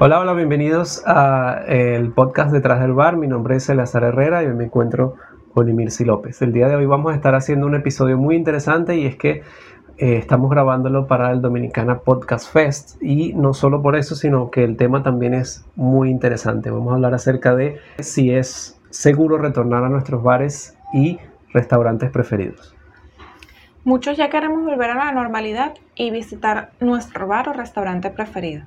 Hola, 0.00 0.20
hola, 0.20 0.32
bienvenidos 0.32 1.02
a 1.06 1.64
el 1.66 2.12
podcast 2.12 2.52
Detrás 2.52 2.80
del 2.80 2.92
Bar. 2.92 3.16
Mi 3.16 3.26
nombre 3.26 3.56
es 3.56 3.68
Elazar 3.68 4.04
Herrera 4.04 4.44
y 4.44 4.46
hoy 4.46 4.54
me 4.54 4.66
encuentro 4.66 5.16
con 5.52 5.68
Emirci 5.68 6.04
López. 6.04 6.40
El 6.40 6.52
día 6.52 6.68
de 6.68 6.76
hoy 6.76 6.86
vamos 6.86 7.10
a 7.10 7.16
estar 7.16 7.34
haciendo 7.34 7.66
un 7.66 7.74
episodio 7.74 8.16
muy 8.16 8.36
interesante 8.36 8.96
y 8.96 9.06
es 9.06 9.16
que 9.16 9.42
eh, 9.96 10.16
estamos 10.16 10.52
grabándolo 10.52 11.08
para 11.08 11.32
el 11.32 11.42
Dominicana 11.42 11.98
Podcast 11.98 12.52
Fest 12.52 13.02
y 13.02 13.32
no 13.32 13.54
solo 13.54 13.82
por 13.82 13.96
eso, 13.96 14.14
sino 14.14 14.52
que 14.52 14.62
el 14.62 14.76
tema 14.76 15.02
también 15.02 15.34
es 15.34 15.66
muy 15.74 16.10
interesante. 16.10 16.70
Vamos 16.70 16.92
a 16.92 16.94
hablar 16.94 17.14
acerca 17.14 17.56
de 17.56 17.80
si 17.98 18.30
es 18.30 18.80
seguro 18.90 19.36
retornar 19.36 19.82
a 19.82 19.88
nuestros 19.88 20.22
bares 20.22 20.78
y 20.94 21.18
restaurantes 21.52 22.08
preferidos. 22.12 22.72
Muchos 23.82 24.16
ya 24.16 24.30
queremos 24.30 24.64
volver 24.64 24.90
a 24.90 24.94
la 24.94 25.10
normalidad 25.10 25.74
y 25.96 26.12
visitar 26.12 26.70
nuestro 26.78 27.26
bar 27.26 27.48
o 27.48 27.52
restaurante 27.52 28.10
preferido 28.10 28.62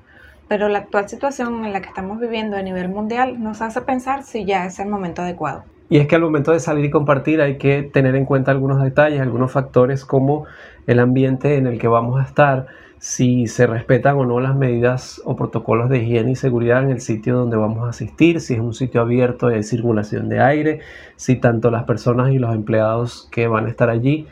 pero 0.52 0.68
la 0.68 0.80
actual 0.80 1.08
situación 1.08 1.64
en 1.64 1.72
la 1.72 1.80
que 1.80 1.88
estamos 1.88 2.20
viviendo 2.20 2.58
a 2.58 2.62
nivel 2.62 2.90
mundial 2.90 3.42
nos 3.42 3.62
hace 3.62 3.80
pensar 3.84 4.24
si 4.24 4.44
ya 4.44 4.66
es 4.66 4.80
el 4.82 4.90
momento 4.90 5.22
adecuado. 5.22 5.64
Y 5.90 5.98
es 6.00 6.08
que 6.08 6.16
al 6.16 6.24
momento 6.24 6.52
de 6.52 6.60
salir 6.60 6.84
y 6.84 6.90
compartir 6.90 7.40
hay 7.40 7.58
que 7.58 7.84
tener 7.84 8.18
en 8.18 8.26
cuenta 8.26 8.52
algunos 8.52 8.84
detalles, 8.84 9.22
algunos 9.22 9.50
factores 9.50 10.04
como 10.04 10.44
el 10.88 11.00
ambiente 11.00 11.56
en 11.56 11.68
el 11.68 11.80
que 11.80 11.88
vamos 11.88 12.20
a 12.20 12.26
estar, 12.26 12.68
si 12.98 13.48
se 13.48 13.66
respetan 13.66 14.18
o 14.18 14.26
no 14.26 14.42
las 14.42 14.54
medidas 14.54 15.22
o 15.24 15.38
protocolos 15.38 15.90
de 15.90 16.00
higiene 16.00 16.32
y 16.32 16.36
seguridad 16.36 16.84
en 16.84 16.90
el 16.90 17.00
sitio 17.00 17.38
donde 17.38 17.56
vamos 17.56 17.86
a 17.86 17.92
asistir, 17.92 18.42
si 18.42 18.56
es 18.56 18.60
un 18.60 18.74
sitio 18.74 19.00
abierto 19.00 19.48
de 19.48 19.64
circulación 19.64 20.28
de 20.28 20.42
aire, 20.42 20.80
si 21.16 21.38
tanto 21.38 21.72
las 21.72 21.86
personas 21.86 22.34
y 22.34 22.40
los 22.40 22.54
empleados 22.54 23.30
que 23.32 23.48
van 23.48 23.68
a 23.68 23.70
estar 23.70 23.90
allí 23.90 24.28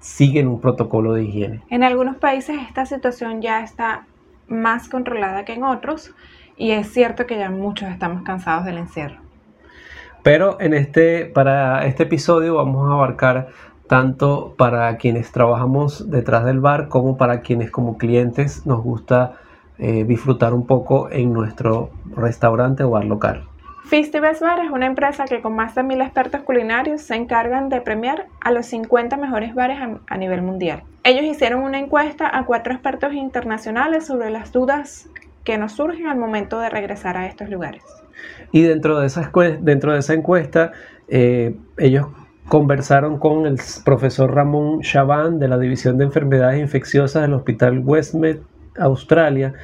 siguen 0.00 0.48
un 0.48 0.62
protocolo 0.62 1.12
de 1.12 1.24
higiene. 1.24 1.60
En 1.68 1.82
algunos 1.82 2.16
países 2.16 2.56
esta 2.66 2.86
situación 2.86 3.42
ya 3.42 3.62
está 3.62 4.06
más 4.48 4.88
controlada 4.88 5.44
que 5.44 5.54
en 5.54 5.64
otros 5.64 6.12
y 6.56 6.72
es 6.72 6.92
cierto 6.92 7.26
que 7.26 7.38
ya 7.38 7.50
muchos 7.50 7.88
estamos 7.88 8.22
cansados 8.22 8.64
del 8.64 8.78
encierro. 8.78 9.20
Pero 10.22 10.60
en 10.60 10.74
este, 10.74 11.26
para 11.26 11.86
este 11.86 12.02
episodio 12.02 12.56
vamos 12.56 12.90
a 12.90 12.94
abarcar 12.94 13.48
tanto 13.86 14.54
para 14.58 14.96
quienes 14.98 15.32
trabajamos 15.32 16.10
detrás 16.10 16.44
del 16.44 16.60
bar 16.60 16.88
como 16.88 17.16
para 17.16 17.40
quienes 17.40 17.70
como 17.70 17.96
clientes 17.96 18.66
nos 18.66 18.82
gusta 18.82 19.34
eh, 19.78 20.04
disfrutar 20.04 20.52
un 20.52 20.66
poco 20.66 21.10
en 21.10 21.32
nuestro 21.32 21.90
restaurante 22.14 22.82
o 22.82 22.90
bar 22.90 23.04
local. 23.04 23.44
Festives 23.88 24.40
Bar 24.40 24.62
es 24.62 24.70
una 24.70 24.84
empresa 24.84 25.24
que 25.24 25.40
con 25.40 25.56
más 25.56 25.74
de 25.74 25.82
mil 25.82 26.02
expertos 26.02 26.42
culinarios 26.42 27.00
se 27.00 27.14
encargan 27.14 27.70
de 27.70 27.80
premiar 27.80 28.26
a 28.42 28.50
los 28.50 28.66
50 28.66 29.16
mejores 29.16 29.54
bares 29.54 29.78
a, 30.06 30.16
nivel 30.18 30.42
mundial. 30.42 30.82
Ellos 31.04 31.24
hicieron 31.24 31.62
una 31.62 31.78
encuesta 31.78 32.28
a 32.30 32.44
cuatro 32.44 32.74
expertos 32.74 33.14
internacionales 33.14 34.06
sobre 34.06 34.28
las 34.28 34.52
dudas 34.52 35.08
que 35.42 35.56
nos 35.56 35.72
surgen 35.72 36.06
al 36.06 36.18
momento 36.18 36.60
de 36.60 36.68
regresar 36.68 37.16
a 37.16 37.26
estos 37.26 37.48
lugares. 37.48 37.82
Y 38.52 38.60
dentro 38.60 39.00
de 39.00 39.06
esa, 39.06 39.32
dentro 39.60 39.94
de 39.94 40.00
esa 40.00 40.12
encuesta, 40.12 40.72
eh, 41.08 41.56
ellos 41.78 42.08
conversaron 42.46 43.18
con 43.18 43.46
el 43.46 43.58
profesor 43.86 44.34
Ramón 44.34 44.82
Chaban 44.82 45.38
de 45.38 45.48
la 45.48 45.58
División 45.58 45.96
de 45.96 46.04
Enfermedades 46.04 46.60
Infecciosas 46.60 47.22
del 47.22 47.32
Hospital 47.32 47.78
Westmed, 47.82 48.40
Australia, 48.78 49.54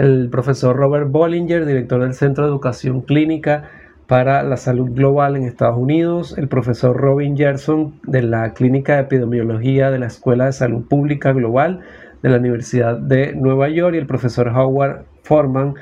el 0.00 0.30
profesor 0.30 0.76
Robert 0.76 1.10
Bollinger, 1.10 1.66
director 1.66 2.00
del 2.00 2.14
Centro 2.14 2.44
de 2.44 2.50
Educación 2.50 3.02
Clínica 3.02 3.64
para 4.06 4.42
la 4.42 4.56
Salud 4.56 4.90
Global 4.92 5.36
en 5.36 5.44
Estados 5.44 5.76
Unidos, 5.76 6.38
el 6.38 6.48
profesor 6.48 6.96
Robin 6.96 7.36
Gerson 7.36 8.00
de 8.04 8.22
la 8.22 8.54
Clínica 8.54 8.94
de 8.94 9.02
Epidemiología 9.02 9.90
de 9.90 9.98
la 9.98 10.06
Escuela 10.06 10.46
de 10.46 10.52
Salud 10.52 10.88
Pública 10.88 11.32
Global 11.32 11.80
de 12.22 12.30
la 12.30 12.38
Universidad 12.38 12.96
de 12.96 13.34
Nueva 13.34 13.68
York 13.68 13.94
y 13.94 13.98
el 13.98 14.06
profesor 14.06 14.48
Howard 14.48 15.04
Forman 15.22 15.74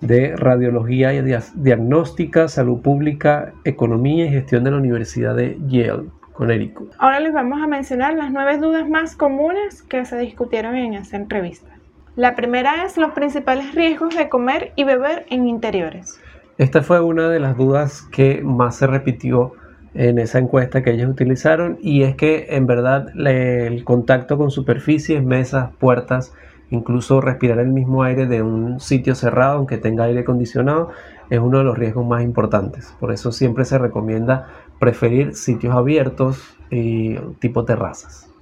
de 0.00 0.36
Radiología 0.36 1.12
y 1.12 1.22
Diagnóstica, 1.56 2.46
Salud 2.46 2.80
Pública, 2.80 3.54
Economía 3.64 4.26
y 4.26 4.30
Gestión 4.30 4.62
de 4.62 4.70
la 4.70 4.76
Universidad 4.76 5.34
de 5.34 5.58
Yale. 5.66 6.04
Connecticut. 6.34 6.92
Ahora 6.98 7.20
les 7.20 7.32
vamos 7.32 7.62
a 7.62 7.68
mencionar 7.68 8.14
las 8.14 8.32
nueve 8.32 8.58
dudas 8.58 8.88
más 8.88 9.14
comunes 9.14 9.82
que 9.82 10.04
se 10.04 10.18
discutieron 10.18 10.74
en 10.74 10.94
esa 10.94 11.16
entrevista. 11.16 11.73
La 12.16 12.36
primera 12.36 12.84
es 12.84 12.96
los 12.96 13.10
principales 13.10 13.74
riesgos 13.74 14.14
de 14.14 14.28
comer 14.28 14.72
y 14.76 14.84
beber 14.84 15.26
en 15.30 15.48
interiores. 15.48 16.20
Esta 16.58 16.80
fue 16.82 17.00
una 17.00 17.28
de 17.28 17.40
las 17.40 17.56
dudas 17.56 18.02
que 18.02 18.40
más 18.40 18.76
se 18.76 18.86
repitió 18.86 19.54
en 19.94 20.20
esa 20.20 20.38
encuesta 20.38 20.84
que 20.84 20.92
ellos 20.92 21.10
utilizaron 21.10 21.76
y 21.80 22.04
es 22.04 22.14
que 22.14 22.46
en 22.50 22.68
verdad 22.68 23.08
el 23.18 23.82
contacto 23.82 24.38
con 24.38 24.52
superficies, 24.52 25.24
mesas, 25.24 25.70
puertas, 25.80 26.32
incluso 26.70 27.20
respirar 27.20 27.58
el 27.58 27.72
mismo 27.72 28.04
aire 28.04 28.26
de 28.26 28.42
un 28.42 28.78
sitio 28.78 29.16
cerrado, 29.16 29.56
aunque 29.56 29.78
tenga 29.78 30.04
aire 30.04 30.20
acondicionado, 30.20 30.90
es 31.30 31.40
uno 31.40 31.58
de 31.58 31.64
los 31.64 31.76
riesgos 31.76 32.06
más 32.06 32.22
importantes. 32.22 32.94
Por 33.00 33.12
eso 33.12 33.32
siempre 33.32 33.64
se 33.64 33.78
recomienda 33.78 34.46
preferir 34.78 35.34
sitios 35.34 35.74
abiertos 35.74 36.56
y 36.70 37.16
tipo 37.40 37.64
terrazas. 37.64 38.33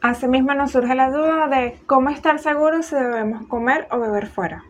Asimismo 0.00 0.54
nos 0.54 0.70
surge 0.70 0.94
la 0.94 1.10
duda 1.10 1.48
de 1.48 1.76
cómo 1.86 2.10
estar 2.10 2.38
seguros 2.38 2.86
si 2.86 2.94
debemos 2.94 3.46
comer 3.46 3.88
o 3.90 3.98
beber 3.98 4.28
fuera. 4.28 4.62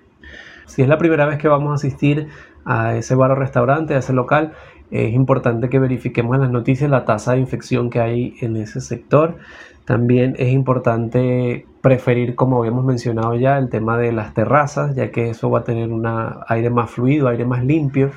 Si 0.66 0.82
es 0.82 0.88
la 0.88 0.96
primera 0.96 1.26
vez 1.26 1.38
que 1.38 1.48
vamos 1.48 1.70
a 1.70 1.74
asistir 1.74 2.28
a 2.64 2.94
ese 2.96 3.14
bar 3.14 3.32
o 3.32 3.34
restaurante, 3.34 3.94
a 3.94 3.98
ese 3.98 4.14
local, 4.14 4.52
es 4.90 5.12
importante 5.12 5.68
que 5.68 5.78
verifiquemos 5.78 6.34
en 6.36 6.42
las 6.42 6.50
noticias 6.50 6.90
la 6.90 7.04
tasa 7.04 7.32
de 7.32 7.40
infección 7.40 7.90
que 7.90 8.00
hay 8.00 8.34
en 8.40 8.56
ese 8.56 8.80
sector. 8.80 9.36
También 9.84 10.34
es 10.38 10.50
importante 10.50 11.66
preferir, 11.82 12.34
como 12.34 12.58
habíamos 12.58 12.84
mencionado 12.84 13.34
ya, 13.34 13.58
el 13.58 13.68
tema 13.68 13.98
de 13.98 14.12
las 14.12 14.32
terrazas, 14.32 14.94
ya 14.94 15.10
que 15.10 15.30
eso 15.30 15.50
va 15.50 15.60
a 15.60 15.64
tener 15.64 15.90
un 15.90 16.06
aire 16.48 16.70
más 16.70 16.90
fluido, 16.90 17.28
aire 17.28 17.44
más 17.44 17.64
limpio. 17.64 18.10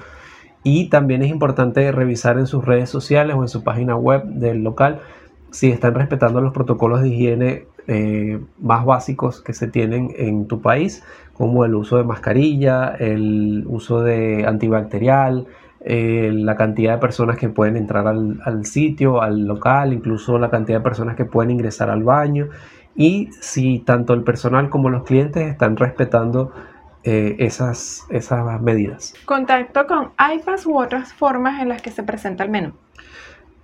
Y 0.64 0.90
también 0.90 1.24
es 1.24 1.30
importante 1.30 1.92
revisar 1.92 2.38
en 2.38 2.48
sus 2.48 2.64
redes 2.64 2.90
sociales 2.90 3.36
o 3.36 3.42
en 3.42 3.50
su 3.50 3.64
página 3.64 3.96
web 3.96 4.24
del 4.26 4.64
local 4.64 5.02
si 5.52 5.70
están 5.70 5.96
respetando 5.96 6.42
los 6.42 6.54
protocolos 6.54 7.02
de 7.02 7.10
higiene 7.10 7.66
eh, 7.88 8.40
más 8.60 8.86
básicos 8.86 9.42
que 9.42 9.54
se 9.54 9.68
tienen 9.68 10.14
en 10.18 10.48
tu 10.48 10.62
país, 10.62 11.04
como 11.34 11.66
el 11.66 11.76
uso 11.76 11.98
de 11.98 12.04
mascarilla, 12.04 12.90
el 12.90 13.66
uso 13.68 14.02
de 14.02 14.46
antibacterial, 14.46 15.48
eh, 15.84 16.32
la 16.34 16.56
cantidad 16.56 16.94
de 16.94 17.00
personas 17.00 17.38
que 17.38 17.50
pueden 17.50 17.76
entrar 17.76 18.08
al, 18.08 18.66
sitio, 18.66 19.22
al 19.22 19.46
local, 19.48 19.94
incluso 19.94 20.38
la 20.38 20.52
cantidad 20.52 20.78
de 20.78 20.84
personas 20.84 21.16
que 21.16 21.26
pueden 21.26 21.52
ingresar 21.52 21.90
al 21.90 22.04
baño 22.04 22.50
y 22.96 23.30
si 23.40 23.80
tanto 23.80 24.14
el 24.14 24.24
personal 24.24 24.70
como 24.70 24.90
los 24.90 25.04
clientes 25.04 25.48
están 25.48 25.78
respetando 25.78 26.52
eh, 27.04 27.36
esas, 27.40 28.06
esas 28.10 28.62
medidas. 28.62 29.16
Contacto 29.26 29.88
con 29.88 30.12
iPads 30.20 30.68
u 30.68 30.78
otras 30.78 31.14
formas 31.14 31.60
en 31.60 31.70
las 31.70 31.82
que 31.82 31.90
se 31.90 32.04
presenta 32.04 32.44
el 32.44 32.52
menú. 32.52 32.74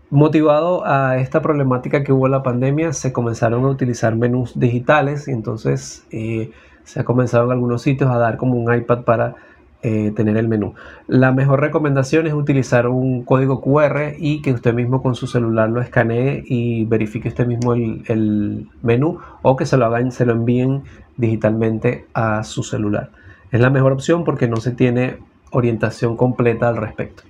Motivado 0.09 0.85
a 0.85 1.17
esta 1.17 1.41
problemática 1.41 2.01
que 2.01 2.13
hubo 2.13 2.29
la 2.29 2.41
pandemia, 2.41 2.93
se 2.93 3.11
comenzaron 3.11 3.65
a 3.65 3.67
utilizar 3.67 4.15
menús 4.15 4.57
digitales 4.57 5.27
y 5.27 5.31
entonces 5.31 6.05
eh, 6.11 6.51
se 6.85 7.01
ha 7.01 7.03
comenzado 7.03 7.47
en 7.47 7.51
algunos 7.51 7.81
sitios 7.81 8.09
a 8.09 8.17
dar 8.17 8.37
como 8.37 8.55
un 8.55 8.73
iPad 8.73 9.01
para 9.01 9.35
eh, 9.83 10.13
tener 10.15 10.37
el 10.37 10.47
menú. 10.47 10.75
La 11.07 11.33
mejor 11.33 11.59
recomendación 11.59 12.25
es 12.25 12.33
utilizar 12.33 12.87
un 12.87 13.25
código 13.25 13.59
QR 13.59 14.13
y 14.17 14.41
que 14.41 14.53
usted 14.53 14.73
mismo 14.73 15.03
con 15.03 15.13
su 15.13 15.27
celular 15.27 15.69
lo 15.69 15.81
escanee 15.81 16.41
y 16.45 16.85
verifique 16.85 17.27
usted 17.27 17.45
mismo 17.45 17.73
el, 17.73 18.03
el 18.07 18.69
menú 18.81 19.19
o 19.41 19.57
que 19.57 19.65
se 19.65 19.75
lo 19.75 19.87
hagan, 19.87 20.13
se 20.13 20.25
lo 20.25 20.31
envíen 20.31 20.83
digitalmente 21.17 22.05
a 22.13 22.45
su 22.45 22.63
celular. 22.63 23.09
Es 23.51 23.59
la 23.59 23.69
mejor 23.69 23.91
opción 23.91 24.23
porque 24.23 24.47
no 24.47 24.55
se 24.55 24.71
tiene 24.71 25.17
orientación 25.51 26.15
completa 26.15 26.69
al 26.69 26.77
respecto. 26.77 27.23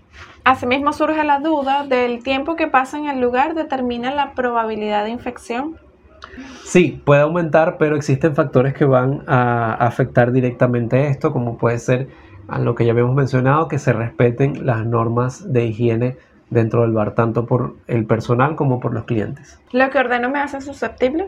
Asimismo 0.47 0.93
surge 0.93 1.25
la 1.25 1.41
duda 1.41 1.83
del 1.83 2.23
tiempo 2.23 2.55
que 2.55 2.67
pasa 2.67 2.97
en 2.97 3.07
el 3.09 3.19
lugar 3.19 3.53
determina 3.53 4.15
la 4.15 4.31
probabilidad 4.31 5.03
de 5.03 5.09
infección. 5.09 5.75
Sí, 6.63 7.01
puede 7.03 7.23
aumentar, 7.23 7.75
pero 7.77 7.97
existen 7.97 8.33
factores 8.33 8.73
que 8.73 8.85
van 8.85 9.23
a 9.27 9.73
afectar 9.73 10.31
directamente 10.31 11.07
esto, 11.07 11.33
como 11.33 11.57
puede 11.57 11.79
ser 11.79 12.07
a 12.47 12.59
lo 12.59 12.75
que 12.75 12.85
ya 12.85 12.94
habíamos 12.94 13.13
mencionado, 13.13 13.67
que 13.67 13.77
se 13.77 13.91
respeten 13.91 14.65
las 14.65 14.85
normas 14.85 15.51
de 15.51 15.65
higiene 15.65 16.15
dentro 16.50 16.83
del 16.83 16.93
bar, 16.93 17.13
tanto 17.13 17.45
por 17.45 17.75
el 17.88 18.05
personal 18.05 18.55
como 18.55 18.79
por 18.79 18.93
los 18.93 19.03
clientes. 19.03 19.59
¿Lo 19.73 19.89
que 19.89 20.00
ordeno 20.00 20.29
me 20.29 20.39
hace 20.39 20.61
susceptible? 20.61 21.27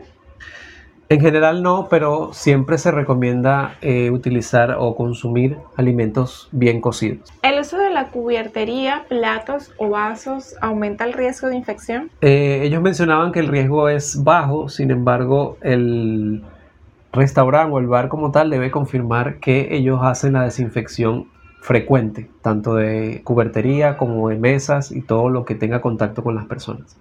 En 1.10 1.20
general 1.20 1.64
no, 1.64 1.88
pero 1.90 2.32
siempre 2.32 2.78
se 2.78 2.92
recomienda 2.92 3.74
eh, 3.80 4.12
utilizar 4.12 4.76
o 4.78 4.94
consumir 4.94 5.56
alimentos 5.76 6.48
bien 6.52 6.80
cocidos. 6.80 7.32
¿El 7.42 7.58
uso 7.58 7.76
de 7.90 7.94
la 7.94 8.08
cubiertería, 8.08 9.04
platos 9.08 9.72
o 9.76 9.90
vasos 9.90 10.54
aumenta 10.60 11.04
el 11.04 11.12
riesgo 11.12 11.48
de 11.48 11.56
infección? 11.56 12.10
Eh, 12.20 12.60
ellos 12.62 12.80
mencionaban 12.80 13.32
que 13.32 13.40
el 13.40 13.48
riesgo 13.48 13.88
es 13.88 14.22
bajo, 14.22 14.68
sin 14.68 14.90
embargo, 14.90 15.58
el 15.60 16.42
restaurante 17.12 17.74
o 17.74 17.78
el 17.78 17.88
bar 17.88 18.08
como 18.08 18.30
tal 18.30 18.50
debe 18.50 18.70
confirmar 18.70 19.38
que 19.40 19.74
ellos 19.74 20.00
hacen 20.02 20.34
la 20.34 20.44
desinfección 20.44 21.26
frecuente, 21.60 22.30
tanto 22.42 22.76
de 22.76 23.20
cubertería 23.24 23.96
como 23.96 24.28
de 24.28 24.36
mesas 24.36 24.92
y 24.92 25.02
todo 25.02 25.28
lo 25.28 25.44
que 25.44 25.54
tenga 25.54 25.80
contacto 25.80 26.22
con 26.22 26.34
las 26.34 26.46
personas. 26.46 26.96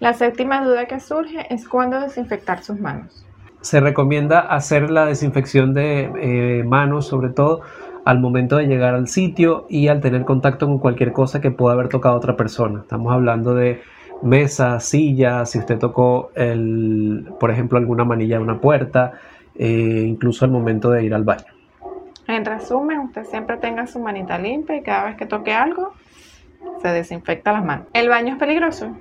La 0.00 0.14
séptima 0.14 0.64
duda 0.64 0.86
que 0.86 0.98
surge 0.98 1.46
es 1.54 1.68
cuándo 1.68 2.00
desinfectar 2.00 2.62
sus 2.62 2.80
manos. 2.80 3.24
se 3.60 3.80
recomienda 3.80 4.40
hacer 4.40 4.90
la 4.90 5.06
desinfección 5.06 5.74
de 5.74 6.10
eh, 6.20 6.64
manos, 6.64 7.06
sobre 7.06 7.30
todo 7.30 7.62
al 8.06 8.20
momento 8.20 8.56
de 8.56 8.68
llegar 8.68 8.94
al 8.94 9.08
sitio 9.08 9.66
y 9.68 9.88
al 9.88 10.00
tener 10.00 10.24
contacto 10.24 10.66
con 10.66 10.78
cualquier 10.78 11.12
cosa 11.12 11.40
que 11.40 11.50
pueda 11.50 11.74
haber 11.74 11.88
tocado 11.88 12.14
otra 12.14 12.36
persona. 12.36 12.82
Estamos 12.82 13.12
hablando 13.12 13.52
de 13.52 13.82
mesa, 14.22 14.78
silla, 14.78 15.44
si 15.44 15.58
usted 15.58 15.76
tocó, 15.76 16.30
el, 16.36 17.28
por 17.40 17.50
ejemplo, 17.50 17.78
alguna 17.78 18.04
manilla 18.04 18.36
de 18.36 18.44
una 18.44 18.60
puerta, 18.60 19.14
eh, 19.56 20.04
incluso 20.06 20.44
al 20.44 20.52
momento 20.52 20.88
de 20.92 21.04
ir 21.04 21.14
al 21.14 21.24
baño. 21.24 21.46
En 22.28 22.44
resumen, 22.44 23.00
usted 23.00 23.24
siempre 23.24 23.56
tenga 23.56 23.88
su 23.88 23.98
manita 23.98 24.38
limpia 24.38 24.76
y 24.76 24.82
cada 24.82 25.06
vez 25.06 25.16
que 25.16 25.26
toque 25.26 25.52
algo, 25.52 25.92
se 26.80 26.88
desinfecta 26.88 27.50
las 27.50 27.64
manos. 27.64 27.88
¿El 27.92 28.08
baño 28.08 28.34
es 28.34 28.38
peligroso? 28.38 28.96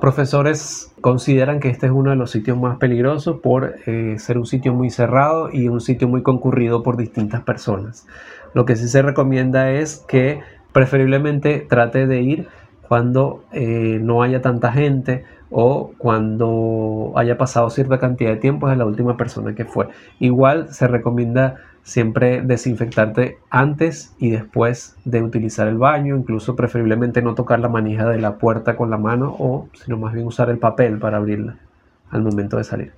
Profesores 0.00 0.94
consideran 1.00 1.58
que 1.58 1.70
este 1.70 1.86
es 1.86 1.92
uno 1.92 2.10
de 2.10 2.16
los 2.16 2.30
sitios 2.30 2.56
más 2.56 2.78
peligrosos 2.78 3.40
por 3.40 3.74
eh, 3.86 4.14
ser 4.18 4.38
un 4.38 4.46
sitio 4.46 4.72
muy 4.72 4.90
cerrado 4.90 5.50
y 5.52 5.68
un 5.68 5.80
sitio 5.80 6.06
muy 6.06 6.22
concurrido 6.22 6.84
por 6.84 6.96
distintas 6.96 7.42
personas. 7.42 8.06
Lo 8.54 8.64
que 8.64 8.76
sí 8.76 8.88
se 8.88 9.02
recomienda 9.02 9.70
es 9.70 10.04
que 10.08 10.40
preferiblemente 10.72 11.66
trate 11.68 12.06
de 12.06 12.20
ir 12.22 12.48
cuando 12.86 13.44
eh, 13.52 13.98
no 14.00 14.22
haya 14.22 14.40
tanta 14.40 14.72
gente 14.72 15.24
o 15.50 15.92
cuando 15.98 17.12
haya 17.16 17.38
pasado 17.38 17.70
cierta 17.70 17.98
cantidad 17.98 18.30
de 18.30 18.36
tiempo 18.36 18.68
de 18.68 18.76
la 18.76 18.86
última 18.86 19.16
persona 19.16 19.54
que 19.54 19.64
fue. 19.64 19.88
Igual 20.18 20.72
se 20.72 20.88
recomienda 20.88 21.56
siempre 21.82 22.42
desinfectarte 22.42 23.38
antes 23.48 24.14
y 24.18 24.30
después 24.30 24.96
de 25.04 25.22
utilizar 25.22 25.68
el 25.68 25.78
baño, 25.78 26.16
incluso 26.16 26.54
preferiblemente 26.54 27.22
no 27.22 27.34
tocar 27.34 27.60
la 27.60 27.68
manija 27.68 28.08
de 28.08 28.18
la 28.18 28.36
puerta 28.36 28.76
con 28.76 28.90
la 28.90 28.98
mano 28.98 29.34
o 29.38 29.68
sino 29.72 29.96
más 29.96 30.12
bien 30.12 30.26
usar 30.26 30.50
el 30.50 30.58
papel 30.58 30.98
para 30.98 31.16
abrirla 31.16 31.56
al 32.10 32.22
momento 32.22 32.58
de 32.58 32.64
salir. 32.64 32.97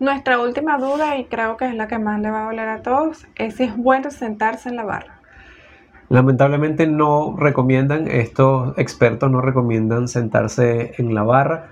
Nuestra 0.00 0.40
última 0.40 0.78
duda, 0.78 1.16
y 1.16 1.26
creo 1.26 1.56
que 1.56 1.66
es 1.66 1.74
la 1.76 1.86
que 1.86 1.98
más 2.00 2.20
le 2.20 2.30
va 2.30 2.42
a 2.42 2.46
doler 2.46 2.68
a 2.68 2.82
todos, 2.82 3.28
es 3.36 3.54
si 3.54 3.64
es 3.64 3.76
bueno 3.76 4.10
sentarse 4.10 4.68
en 4.68 4.76
la 4.76 4.84
barra. 4.84 5.20
Lamentablemente 6.08 6.88
no 6.88 7.36
recomiendan, 7.38 8.08
estos 8.08 8.76
expertos 8.76 9.30
no 9.30 9.40
recomiendan 9.40 10.08
sentarse 10.08 10.94
en 10.98 11.14
la 11.14 11.22
barra 11.22 11.68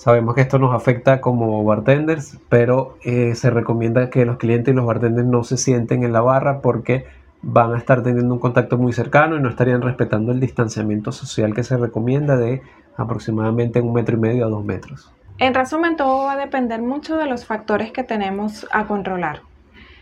Sabemos 0.00 0.34
que 0.34 0.40
esto 0.40 0.58
nos 0.58 0.74
afecta 0.74 1.20
como 1.20 1.62
bartenders, 1.62 2.38
pero 2.48 2.96
eh, 3.04 3.34
se 3.34 3.50
recomienda 3.50 4.08
que 4.08 4.24
los 4.24 4.38
clientes 4.38 4.72
y 4.72 4.74
los 4.74 4.86
bartenders 4.86 5.28
no 5.28 5.44
se 5.44 5.58
sienten 5.58 6.04
en 6.04 6.14
la 6.14 6.22
barra 6.22 6.62
porque 6.62 7.04
van 7.42 7.74
a 7.74 7.76
estar 7.76 8.02
teniendo 8.02 8.32
un 8.32 8.40
contacto 8.40 8.78
muy 8.78 8.94
cercano 8.94 9.36
y 9.36 9.42
no 9.42 9.50
estarían 9.50 9.82
respetando 9.82 10.32
el 10.32 10.40
distanciamiento 10.40 11.12
social 11.12 11.52
que 11.52 11.64
se 11.64 11.76
recomienda 11.76 12.38
de 12.38 12.62
aproximadamente 12.96 13.82
un 13.82 13.92
metro 13.92 14.16
y 14.16 14.20
medio 14.20 14.46
a 14.46 14.48
dos 14.48 14.64
metros. 14.64 15.12
En 15.40 15.54
resumen, 15.54 15.96
todo 15.96 16.24
va 16.24 16.32
a 16.32 16.36
depender 16.36 16.82
mucho 16.82 17.16
de 17.16 17.24
los 17.24 17.46
factores 17.46 17.92
que 17.92 18.04
tenemos 18.04 18.66
a 18.72 18.86
controlar. 18.86 19.40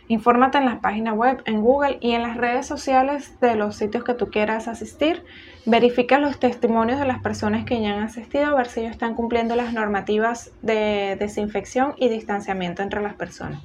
Infórmate 0.09 0.59
en 0.59 0.65
las 0.65 0.81
páginas 0.81 1.15
web, 1.15 1.43
en 1.45 1.61
Google 1.61 1.99
y 2.01 2.11
en 2.15 2.23
las 2.23 2.37
redes 2.37 2.67
sociales 2.67 3.39
de 3.41 3.55
los 3.55 3.77
sitios 3.77 4.03
que 4.03 4.15
tú 4.15 4.33
quieras 4.33 4.67
asistir. 4.67 5.23
Verifica 5.65 6.19
los 6.19 6.41
testimonios 6.41 6.99
de 6.99 7.07
las 7.07 7.21
personas 7.23 7.65
que 7.65 7.81
ya 7.81 7.93
han 7.93 8.03
asistido 8.03 8.47
a 8.47 8.55
ver 8.57 8.67
si 8.67 8.81
ellos 8.81 8.91
están 8.91 9.15
cumpliendo 9.15 9.55
las 9.55 9.73
normativas 9.73 10.51
de 10.61 11.15
desinfección 11.21 11.95
y 11.99 12.09
distanciamiento 12.09 12.83
entre 12.83 13.01
las 13.01 13.15
personas. 13.15 13.63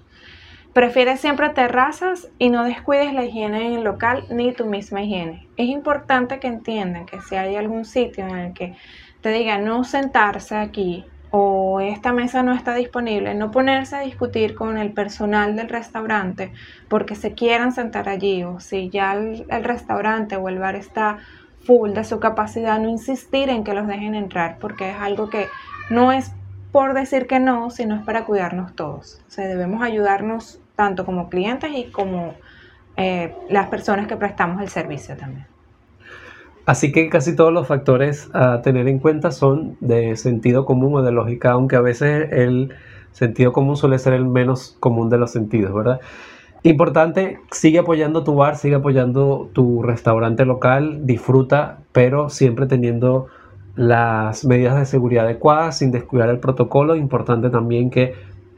Prefiere 0.74 1.18
siempre 1.18 1.50
terrazas 1.50 2.30
y 2.38 2.52
no 2.52 2.66
descuides 2.66 3.14
la 3.14 3.26
higiene 3.26 3.66
en 3.66 3.74
el 3.74 3.84
local 3.84 4.26
ni 4.30 4.54
tu 4.54 4.68
misma 4.68 5.02
higiene. 5.02 5.48
Es 5.58 5.66
importante 5.70 6.40
que 6.40 6.48
entiendan 6.48 7.08
que 7.08 7.20
si 7.22 7.36
hay 7.36 7.56
algún 7.56 7.86
sitio 7.86 8.28
en 8.28 8.38
el 8.38 8.54
que 8.54 8.76
te 9.22 9.30
diga 9.32 9.58
no 9.58 9.84
sentarse 9.86 10.56
aquí 10.56 11.06
o 11.36 11.80
esta 11.82 12.14
mesa 12.14 12.44
no 12.44 12.54
está 12.54 12.76
disponible, 12.76 13.34
no 13.34 13.50
ponerse 13.50 13.96
a 13.96 14.02
discutir 14.02 14.54
con 14.54 14.78
el 14.78 14.94
personal 14.94 15.56
del 15.56 15.68
restaurante 15.68 16.54
porque 16.90 17.16
se 17.16 17.34
quieran 17.34 17.72
sentar 17.72 18.08
allí 18.08 18.44
o 18.44 18.60
si 18.60 18.92
ya 18.92 19.14
el, 19.14 19.44
restaurante 19.64 20.36
o 20.36 20.48
el 20.48 20.60
bar 20.60 20.76
está 20.76 21.18
full 21.66 21.94
de 21.94 22.04
su 22.04 22.20
capacidad, 22.20 22.80
no 22.80 22.88
insistir 22.88 23.50
en 23.50 23.64
que 23.64 23.74
los 23.74 23.88
dejen 23.88 24.14
entrar 24.14 24.60
porque 24.60 24.92
es 24.92 24.96
algo 24.96 25.32
que 25.32 25.48
no 25.90 26.12
es 26.12 26.32
por 26.72 26.94
decir 26.94 27.26
que 27.26 27.40
no, 27.40 27.72
sino 27.72 27.96
es 27.96 28.04
para 28.04 28.26
cuidarnos 28.26 28.76
todos. 28.76 29.20
O 29.28 29.32
sea, 29.32 29.48
debemos 29.48 29.82
ayudarnos 29.82 30.62
tanto 30.76 31.04
como 31.04 31.30
clientes 31.30 31.72
y 31.74 31.86
como 31.86 32.36
eh, 32.96 33.36
las 33.50 33.70
personas 33.70 34.06
que 34.06 34.18
prestamos 34.18 34.62
el 34.62 34.70
servicio 34.70 35.18
también. 35.18 35.48
Así 36.66 36.94
que 36.94 37.10
casi 37.10 37.36
todos 37.36 37.52
los 37.52 37.68
factores 37.68 38.30
a 38.34 38.62
tener 38.62 38.88
en 38.88 39.00
cuenta 39.00 39.32
son 39.32 39.76
de 39.82 40.16
sentido 40.16 40.66
común 40.66 40.96
o 40.96 41.02
de 41.02 41.12
lógica, 41.12 41.52
aunque 41.52 41.76
a 41.76 41.82
veces 41.82 42.32
el 42.32 42.74
sentido 43.12 43.52
común 43.52 43.76
suele 43.76 44.00
ser 44.00 44.14
el 44.14 44.26
menos 44.26 44.78
común 44.80 45.10
de 45.10 45.18
los 45.18 45.32
sentidos, 45.32 45.74
¿verdad? 45.74 46.00
Importante, 46.64 47.40
sigue 47.52 47.80
apoyando 47.80 48.24
tu 48.24 48.36
bar, 48.36 48.56
sigue 48.56 48.76
apoyando 48.76 49.50
tu 49.52 49.84
restaurante 49.84 50.46
local, 50.46 51.06
disfruta, 51.06 51.80
pero 51.92 52.30
siempre 52.30 52.68
teniendo 52.68 53.28
las 53.76 54.46
medidas 54.46 54.78
de 54.78 54.86
seguridad 54.86 55.26
adecuadas, 55.26 55.80
sin 55.80 55.92
descuidar 55.92 56.30
el 56.30 56.40
protocolo. 56.40 56.96
Importante 56.96 57.50
también 57.50 57.90
que 57.90 58.14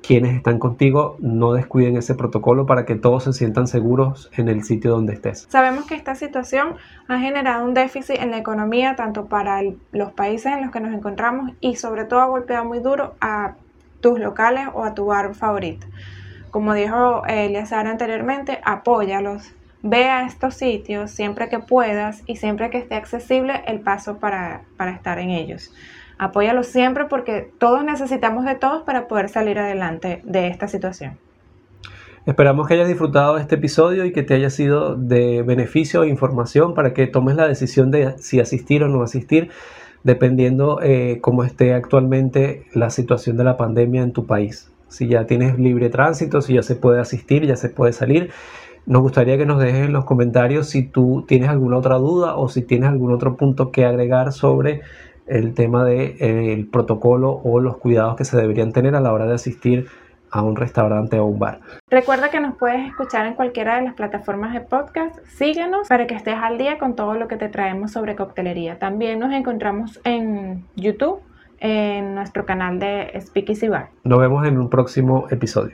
quienes 0.06 0.36
están 0.36 0.60
contigo 0.60 1.18
no 1.20 1.54
descuiden 1.54 1.98
ese 1.98 2.16
protocolo 2.16 2.66
para 2.66 2.86
que 2.86 2.96
todos 2.96 3.24
se 3.24 3.34
sientan 3.34 3.68
seguros 3.68 4.30
en 4.36 4.48
el 4.48 4.64
sitio 4.64 4.92
donde 4.92 5.14
estés. 5.14 5.48
Sabemos 5.50 5.86
que 5.86 5.96
esta 5.96 6.16
situación 6.16 6.76
ha 7.08 7.20
generado 7.20 7.66
un 7.66 7.74
déficit 7.74 8.18
en 8.20 8.32
la 8.32 8.38
economía 8.38 8.96
tanto 8.96 9.26
para 9.26 9.62
los 9.92 10.12
países 10.14 10.54
en 10.54 10.62
los 10.62 10.72
que 10.72 10.80
nos 10.80 10.94
encontramos 10.94 11.52
y 11.60 11.76
sobre 11.76 12.06
todo 12.06 12.20
ha 12.22 12.26
golpeado 12.26 12.66
muy 12.66 12.80
duro 12.80 13.16
a 13.22 13.56
tus 14.02 14.20
locales 14.20 14.68
o 14.74 14.84
a 14.84 14.94
tu 14.94 15.06
bar 15.06 15.34
favorito. 15.34 15.88
Como 16.52 16.74
dijo 16.74 17.26
Eliazar 17.26 17.88
anteriormente, 17.88 18.60
apóyalos, 18.64 19.52
ve 19.82 20.06
a 20.06 20.26
estos 20.26 20.56
sitios 20.56 21.12
siempre 21.12 21.50
que 21.50 21.60
puedas 21.60 22.24
y 22.26 22.38
siempre 22.38 22.70
que 22.70 22.78
esté 22.78 22.96
accesible 22.96 23.64
el 23.68 23.82
paso 23.82 24.18
para, 24.18 24.62
para 24.78 24.92
estar 24.92 25.20
en 25.20 25.32
ellos. 25.32 25.74
Apóyalo 26.18 26.64
siempre 26.64 27.06
porque 27.06 27.52
todos 27.58 27.84
necesitamos 27.84 28.46
de 28.46 28.56
todos 28.56 28.84
para 28.84 29.08
poder 29.08 29.30
salir 29.30 29.60
adelante 29.60 30.22
de 30.24 30.48
esta 30.48 30.68
situación. 30.68 31.18
Esperamos 32.26 32.68
que 32.68 32.74
hayas 32.74 32.88
disfrutado 32.88 33.36
de 33.36 33.42
este 33.42 33.56
episodio 33.56 34.04
y 34.04 34.12
que 34.12 34.24
te 34.24 34.34
haya 34.34 34.50
sido 34.50 34.96
de 34.96 35.44
beneficio 35.44 36.04
e 36.04 36.08
información 36.08 36.74
para 36.74 36.94
que 36.94 37.06
tomes 37.06 37.36
la 37.36 37.48
decisión 37.48 37.92
de 37.92 38.18
si 38.18 38.40
asistir 38.40 38.84
o 38.84 38.88
no 38.88 39.04
asistir, 39.04 39.50
dependiendo 40.04 40.80
eh, 40.82 41.20
cómo 41.22 41.44
esté 41.44 41.74
actualmente 41.74 42.66
la 42.74 42.90
situación 42.90 43.38
de 43.38 43.44
la 43.44 43.58
pandemia 43.58 44.02
en 44.02 44.12
tu 44.12 44.26
país. 44.26 44.72
Si 44.88 45.08
ya 45.08 45.28
tienes 45.28 45.60
libre 45.60 45.90
tránsito, 45.90 46.42
si 46.42 46.56
ya 46.56 46.64
se 46.64 46.76
puede 46.76 47.00
asistir, 47.00 47.46
ya 47.46 47.58
se 47.58 47.70
puede 47.70 47.94
salir. 47.94 48.32
Nos 48.88 49.04
gustaría 49.04 49.38
que 49.38 49.46
nos 49.46 49.60
dejes 49.60 49.86
en 49.86 49.94
los 49.94 50.06
comentarios 50.06 50.68
si 50.68 50.84
tú 50.84 51.26
tienes 51.28 51.50
alguna 51.50 51.78
otra 51.78 51.98
duda 51.98 52.38
o 52.38 52.50
si 52.50 52.64
tienes 52.64 52.90
algún 52.90 53.12
otro 53.12 53.36
punto 53.36 53.72
que 53.72 53.86
agregar 53.86 54.32
sobre 54.32 54.82
el 55.28 55.54
tema 55.54 55.84
del 55.84 56.18
de, 56.18 56.54
eh, 56.54 56.68
protocolo 56.72 57.32
o 57.44 57.60
los 57.60 57.78
cuidados 57.78 58.16
que 58.16 58.26
se 58.26 58.38
deberían 58.38 58.72
tener 58.72 58.96
a 58.96 59.00
la 59.00 59.12
hora 59.12 59.26
de 59.26 59.36
asistir 59.36 59.88
a 60.32 60.42
un 60.42 60.56
restaurante 60.56 61.18
o 61.20 61.26
un 61.26 61.40
bar. 61.40 61.62
Recuerda 61.90 62.30
que 62.30 62.40
nos 62.40 62.56
puedes 62.56 62.86
escuchar 62.88 63.26
en 63.26 63.36
cualquiera 63.36 63.78
de 63.78 63.84
las 63.84 63.94
plataformas 63.94 64.54
de 64.54 64.62
podcast. 64.62 65.18
Síguenos 65.28 65.88
para 65.88 66.08
que 66.08 66.16
estés 66.16 66.36
al 66.36 66.58
día 66.58 66.78
con 66.78 66.96
todo 66.96 67.14
lo 67.16 67.28
que 67.28 67.38
te 67.38 67.48
traemos 67.48 67.92
sobre 67.92 68.16
coctelería. 68.16 68.78
También 68.78 69.20
nos 69.20 69.32
encontramos 69.32 70.02
en 70.04 70.66
YouTube, 70.76 71.20
en 71.60 72.16
nuestro 72.16 72.46
canal 72.46 72.80
de 72.80 73.18
Speakeasy 73.22 73.70
Bar. 73.70 73.90
Nos 74.04 74.20
vemos 74.20 74.46
en 74.46 74.58
un 74.58 74.70
próximo 74.70 75.28
episodio. 75.30 75.74